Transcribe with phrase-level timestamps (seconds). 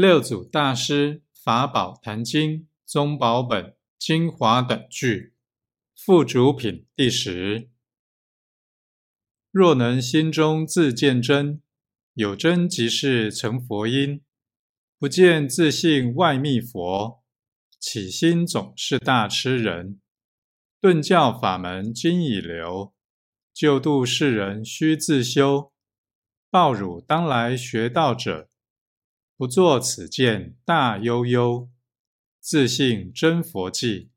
[0.00, 5.34] 六祖大师法宝坛经宗宝本精华等句
[5.94, 7.68] 附主品第十。
[9.50, 11.60] 若能心中自见真，
[12.14, 14.22] 有真即是成佛因；
[14.98, 17.22] 不见自信外密佛，
[17.78, 20.00] 起心总是大痴人。
[20.80, 22.94] 顿教法门今已流，
[23.52, 25.70] 救度世人须自修。
[26.48, 28.49] 报汝当来学道者。
[29.40, 31.70] 不作此见大悠悠，
[32.40, 34.10] 自信真佛迹。